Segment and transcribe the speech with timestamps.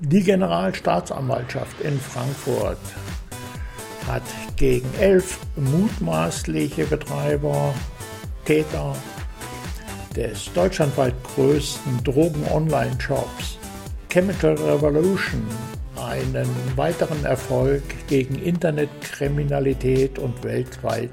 [0.00, 2.78] Die Generalstaatsanwaltschaft in Frankfurt
[4.06, 4.22] hat
[4.56, 7.72] gegen elf mutmaßliche Betreiber,
[8.44, 8.94] Täter
[10.14, 13.58] des deutschlandweit größten Drogen-Online-Shops
[14.10, 15.42] Chemical Revolution
[15.96, 21.10] einen weiteren Erfolg gegen Internetkriminalität und weltweit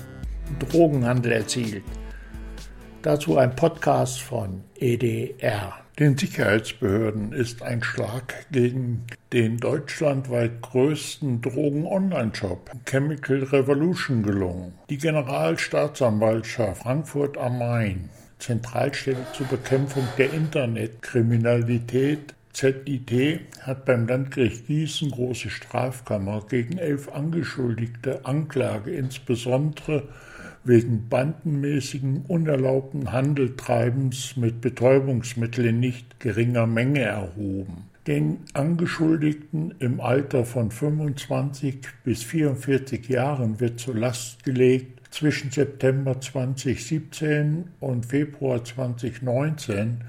[0.60, 1.84] Drogenhandel erzielt.
[3.02, 5.83] Dazu ein Podcast von EDR.
[6.00, 14.74] Den Sicherheitsbehörden ist ein Schlag gegen den deutschlandweit größten Drogen-Online-Shop Chemical Revolution gelungen.
[14.90, 25.12] Die Generalstaatsanwaltschaft Frankfurt am Main, Zentralstelle zur Bekämpfung der Internetkriminalität, ZIT hat beim Landgericht Gießen
[25.12, 30.08] Große Strafkammer gegen elf Angeschuldigte Anklage insbesondere
[30.64, 37.90] wegen bandenmäßigen unerlaubten Handeltreibens mit Betäubungsmitteln in nicht geringer Menge erhoben.
[38.08, 46.20] Den Angeschuldigten im Alter von 25 bis 44 Jahren wird zur Last gelegt, zwischen September
[46.20, 50.00] 2017 und Februar 2019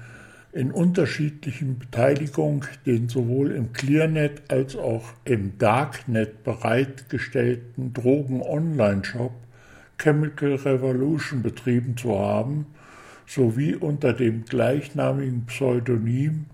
[0.51, 9.33] in unterschiedlichen Beteiligung den sowohl im Clearnet als auch im Darknet bereitgestellten Drogen-Online-Shop
[9.97, 12.67] Chemical Revolution betrieben zu haben,
[13.27, 16.45] sowie unter dem gleichnamigen Pseudonym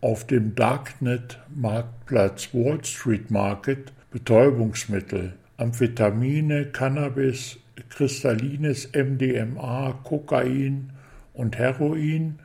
[0.00, 7.58] auf dem Darknet-Marktplatz Wall Street Market Betäubungsmittel, Amphetamine, Cannabis,
[7.90, 10.90] kristallines MDMA, Kokain
[11.34, 12.38] und Heroin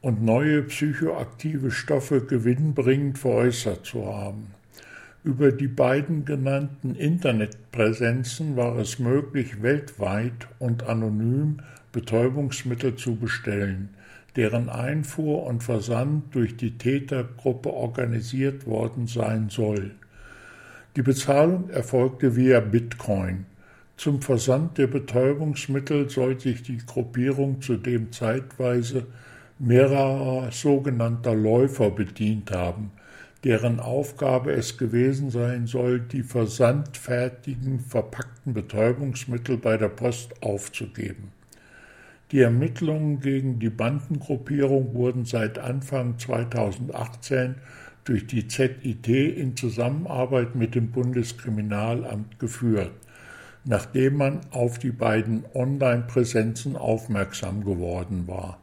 [0.00, 4.54] und neue psychoaktive Stoffe gewinnbringend veräußert zu haben.
[5.24, 11.58] Über die beiden genannten Internetpräsenzen war es möglich, weltweit und anonym
[11.92, 13.90] Betäubungsmittel zu bestellen,
[14.34, 19.92] deren Einfuhr und Versand durch die Tätergruppe organisiert worden sein soll.
[20.96, 23.46] Die Bezahlung erfolgte via Bitcoin.
[23.96, 29.06] Zum Versand der Betäubungsmittel soll sich die Gruppierung zudem zeitweise
[29.60, 32.90] mehrerer sogenannter Läufer bedient haben,
[33.44, 41.32] deren Aufgabe es gewesen sein soll, die versandfertigen verpackten Betäubungsmittel bei der Post aufzugeben.
[42.30, 47.56] Die Ermittlungen gegen die Bandengruppierung wurden seit Anfang 2018
[48.04, 52.92] durch die ZIT in Zusammenarbeit mit dem Bundeskriminalamt geführt,
[53.64, 58.61] nachdem man auf die beiden Online-Präsenzen aufmerksam geworden war.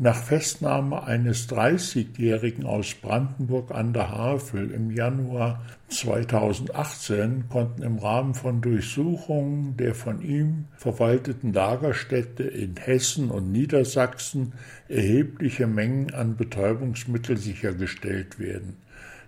[0.00, 8.34] Nach Festnahme eines 30-Jährigen aus Brandenburg an der Havel im Januar 2018 konnten im Rahmen
[8.34, 14.52] von Durchsuchungen der von ihm verwalteten Lagerstätte in Hessen und Niedersachsen
[14.86, 18.76] erhebliche Mengen an Betäubungsmittel sichergestellt werden.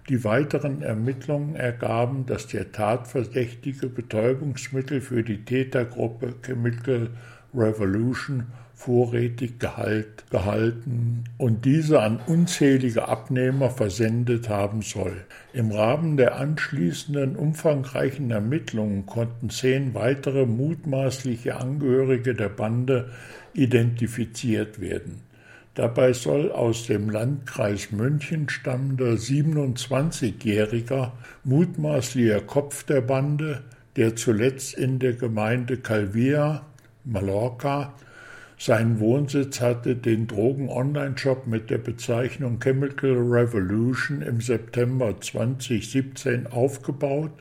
[0.09, 7.11] Die weiteren Ermittlungen ergaben, dass der Tatverdächtige Betäubungsmittel für die Tätergruppe Chemical
[7.53, 8.47] Revolution
[8.81, 15.27] vorrätig gehalt, gehalten und diese an unzählige Abnehmer versendet haben soll.
[15.53, 23.11] Im Rahmen der anschließenden umfangreichen Ermittlungen konnten zehn weitere mutmaßliche Angehörige der Bande
[23.53, 25.21] identifiziert werden.
[25.75, 31.13] Dabei soll aus dem Landkreis München stammender 27-jähriger
[31.45, 33.61] mutmaßlicher Kopf der Bande,
[33.97, 36.65] der zuletzt in der Gemeinde Calvia,
[37.05, 37.93] Mallorca,
[38.61, 47.33] seinen Wohnsitz hatte den Drogen-Online-Shop mit der Bezeichnung Chemical Revolution im September 2017 aufgebaut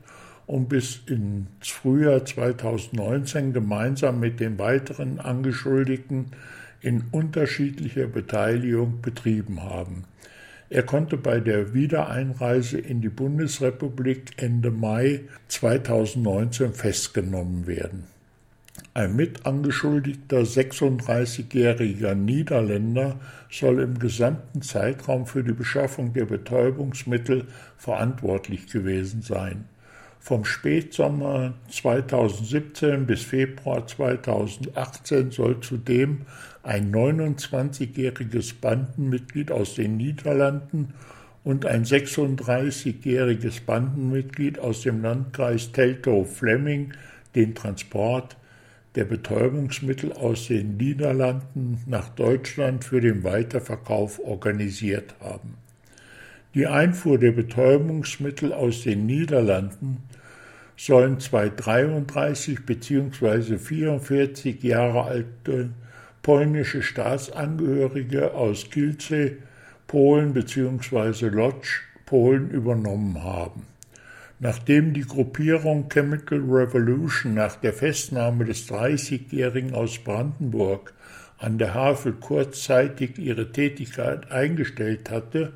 [0.47, 6.27] und bis ins Frühjahr 2019 gemeinsam mit den weiteren Angeschuldigten
[6.79, 10.05] in unterschiedlicher Beteiligung betrieben haben.
[10.69, 18.18] Er konnte bei der Wiedereinreise in die Bundesrepublik Ende Mai 2019 festgenommen werden.
[18.99, 23.17] Ein mitangeschuldigter 36-jähriger Niederländer
[23.49, 29.69] soll im gesamten Zeitraum für die Beschaffung der Betäubungsmittel verantwortlich gewesen sein.
[30.19, 36.23] Vom Spätsommer 2017 bis Februar 2018 soll zudem
[36.61, 40.93] ein 29-jähriges Bandenmitglied aus den Niederlanden
[41.45, 46.91] und ein 36-jähriges Bandenmitglied aus dem Landkreis Teltow-Fleming
[47.33, 48.35] den Transport
[48.95, 55.55] der Betäubungsmittel aus den Niederlanden nach Deutschland für den Weiterverkauf organisiert haben.
[56.55, 59.97] Die Einfuhr der Betäubungsmittel aus den Niederlanden
[60.75, 63.57] sollen zwei 33 bzw.
[63.57, 65.69] 44 Jahre alte
[66.23, 69.37] polnische Staatsangehörige aus Kielce,
[69.87, 71.27] Polen bzw.
[71.27, 71.67] Lodz,
[72.05, 73.67] Polen übernommen haben.
[74.41, 80.93] Nachdem die Gruppierung Chemical Revolution nach der Festnahme des 30-Jährigen aus Brandenburg
[81.37, 85.51] an der Havel kurzzeitig ihre Tätigkeit eingestellt hatte,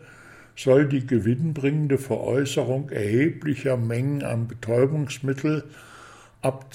[0.55, 5.63] soll die gewinnbringende Veräußerung erheblicher Mengen an Betäubungsmittel
[6.41, 6.65] ab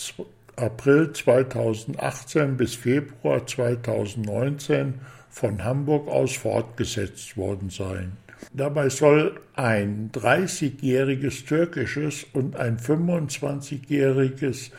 [0.57, 4.95] April 2018 bis Februar 2019
[5.29, 8.17] von Hamburg aus fortgesetzt worden sein.
[8.53, 14.71] Dabei soll ein 30-jähriges türkisches und ein 25-jähriges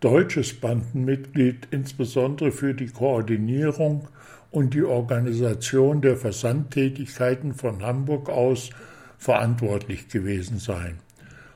[0.00, 4.08] deutsches Bandenmitglied insbesondere für die Koordinierung
[4.50, 8.70] und die Organisation der Versandtätigkeiten von Hamburg aus
[9.18, 10.98] verantwortlich gewesen sein.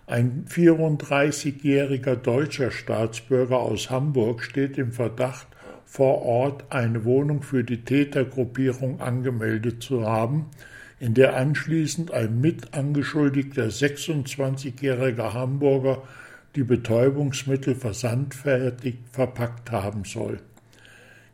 [0.07, 5.47] Ein 34-jähriger deutscher Staatsbürger aus Hamburg steht im Verdacht,
[5.87, 10.47] vor Ort eine Wohnung für die Tätergruppierung angemeldet zu haben,
[11.03, 16.05] in der anschließend ein mitangeschuldigter 26-jähriger Hamburger
[16.55, 20.39] die Betäubungsmittel versandfertig verpackt haben soll.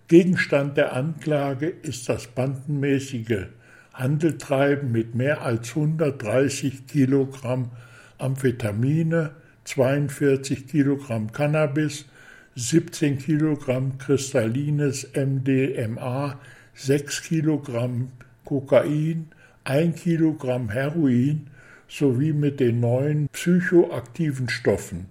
[0.07, 3.49] Gegenstand der Anklage ist das bandenmäßige
[3.93, 7.71] Handeltreiben mit mehr als 130 Kilogramm
[8.17, 9.33] Amphetamine,
[9.65, 12.07] 42 Kilogramm Cannabis,
[12.55, 16.41] 17 Kilogramm kristallines MDMA,
[16.73, 18.13] 6 Kilogramm
[18.47, 19.29] Kokain,
[19.65, 21.49] 1 Kilogramm Heroin
[21.89, 25.07] sowie mit den neuen psychoaktiven Stoffen.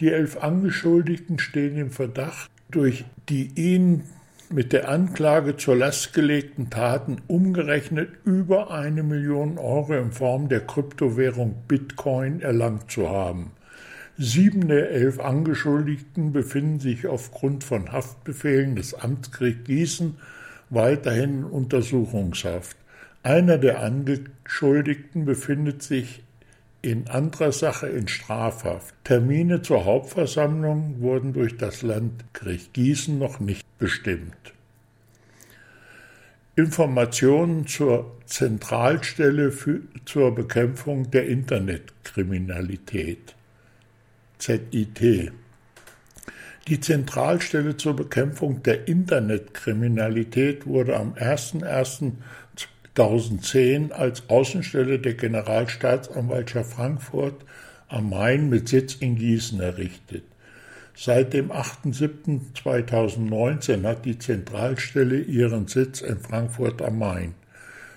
[0.00, 4.04] Die elf Angeschuldigten stehen im Verdacht, durch die ihnen
[4.50, 10.60] mit der Anklage zur Last gelegten Taten umgerechnet über eine Million Euro in Form der
[10.60, 13.52] Kryptowährung Bitcoin erlangt zu haben.
[14.16, 20.16] Sieben der elf Angeschuldigten befinden sich aufgrund von Haftbefehlen des Amtsgerichts Gießen
[20.70, 22.76] weiterhin in Untersuchungshaft.
[23.24, 26.22] Einer der Angeschuldigten befindet sich
[26.82, 28.94] in anderer Sache in Strafhaft.
[29.02, 34.52] Termine zur Hauptversammlung wurden durch das Landgericht Gießen noch nicht bestimmt.
[36.54, 43.34] Informationen zur Zentralstelle für, zur Bekämpfung der Internetkriminalität
[44.36, 45.32] ZIT.
[46.68, 52.12] Die Zentralstelle zur Bekämpfung der Internetkriminalität wurde am 01.01.
[52.94, 57.44] 2010 als Außenstelle der Generalstaatsanwaltschaft Frankfurt
[57.88, 60.22] am Main mit Sitz in Gießen errichtet.
[60.96, 67.34] Seit dem 8.7.2019 hat die Zentralstelle ihren Sitz in Frankfurt am Main.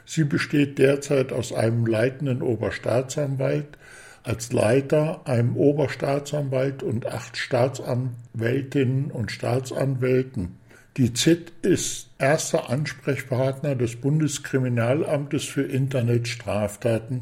[0.06, 3.78] Sie besteht derzeit aus einem leitenden Oberstaatsanwalt,
[4.24, 10.56] als Leiter einem Oberstaatsanwalt und acht Staatsanwältinnen und Staatsanwälten.
[10.98, 17.22] Die ZIT ist erster Ansprechpartner des Bundeskriminalamtes für Internetstraftaten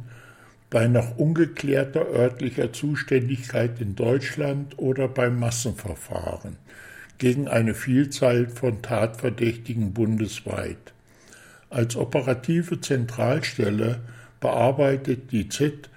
[0.70, 6.56] bei noch ungeklärter örtlicher Zuständigkeit in Deutschland oder bei Massenverfahren
[7.18, 10.94] gegen eine Vielzahl von Tatverdächtigen bundesweit.
[11.70, 14.00] Als operative Zentralstelle
[14.40, 15.90] bearbeitet die ZIT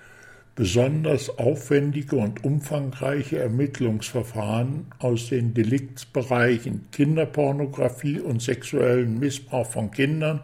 [0.58, 10.40] besonders aufwendige und umfangreiche Ermittlungsverfahren aus den Deliktsbereichen Kinderpornografie und sexuellen Missbrauch von Kindern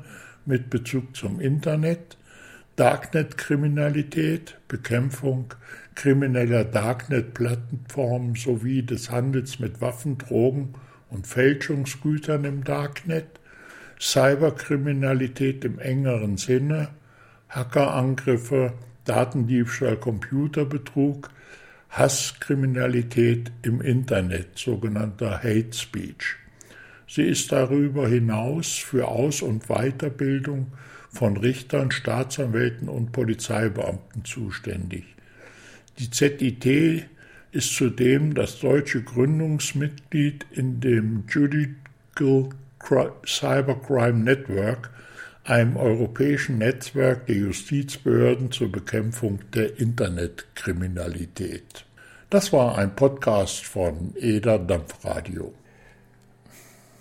[0.46, 2.16] mit Bezug zum Internet,
[2.76, 5.52] Darknet-Kriminalität, Bekämpfung
[5.96, 10.74] krimineller Darknet-Plattformen sowie des Handels mit Waffen, Drogen
[11.10, 13.26] und Fälschungsgütern im Darknet,
[13.98, 16.90] Cyberkriminalität im engeren Sinne,
[17.48, 21.30] Hackerangriffe, Datendiebstahl, Computerbetrug,
[21.90, 26.36] Hasskriminalität im Internet, sogenannter Hate Speech.
[27.06, 30.72] Sie ist darüber hinaus für Aus- und Weiterbildung
[31.10, 35.04] von Richtern, Staatsanwälten und Polizeibeamten zuständig.
[35.98, 37.06] Die ZIT
[37.52, 42.48] ist zudem das deutsche Gründungsmitglied in dem Judicial
[43.24, 44.90] Cybercrime Network,
[45.44, 51.84] einem europäischen Netzwerk der Justizbehörden zur Bekämpfung der Internetkriminalität.
[52.30, 55.54] Das war ein Podcast von Eder Dampfradio.